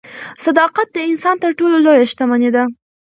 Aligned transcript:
صداقت 0.45 0.87
د 0.93 0.97
انسان 1.09 1.35
تر 1.43 1.51
ټولو 1.59 1.75
لویه 1.85 2.07
شتمني 2.11 2.49
ده. 2.55 2.63